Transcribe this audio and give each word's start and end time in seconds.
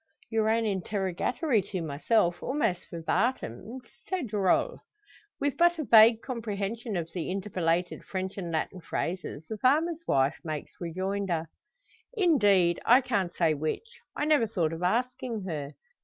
Your 0.31 0.49
own 0.49 0.65
interrogatory 0.65 1.61
to 1.61 1.79
myself 1.83 2.41
almost 2.41 2.87
verbatim 2.89 3.81
c'est 4.09 4.23
drole!" 4.25 4.79
With 5.39 5.57
but 5.57 5.77
a 5.77 5.83
vague 5.83 6.23
comprehension 6.23 6.97
of 6.97 7.11
the 7.13 7.29
interpolated 7.29 8.03
French 8.05 8.35
and 8.35 8.51
Latin 8.51 8.81
phrases, 8.81 9.45
the 9.47 9.59
farmer's 9.59 10.01
wife 10.07 10.39
makes 10.43 10.71
rejoinder: 10.81 11.49
"Indeed, 12.15 12.79
I 12.83 13.01
can't 13.01 13.35
say 13.35 13.53
which. 13.53 13.99
I 14.15 14.25
never 14.25 14.47
thought 14.47 14.73
of 14.73 14.81
asking 14.81 15.43
her. 15.43 15.73